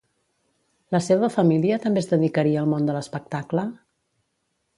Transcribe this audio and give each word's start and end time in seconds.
La 0.95 1.01
seva 1.07 1.29
família 1.35 1.79
també 1.83 2.03
es 2.05 2.09
dedicaria 2.15 2.59
al 2.63 2.71
món 2.73 2.89
de 2.89 2.97
l'espectacle? 2.97 3.69